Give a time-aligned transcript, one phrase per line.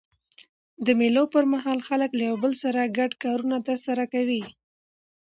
[0.85, 4.43] د مېلو پر مهال خلک له یو بل سره ګډ کارونه ترسره کوي.